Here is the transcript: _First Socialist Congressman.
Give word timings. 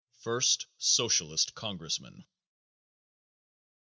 _First 0.25 0.65
Socialist 0.79 1.53
Congressman. 1.53 2.25